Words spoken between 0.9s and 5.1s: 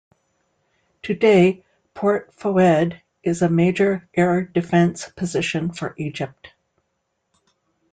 Today Port Fouad is a major Air Defence